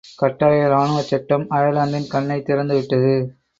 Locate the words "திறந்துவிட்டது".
2.45-3.15